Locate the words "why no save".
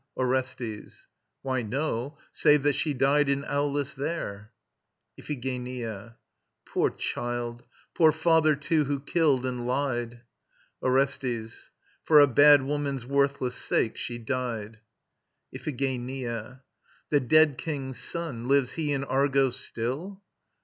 1.43-2.63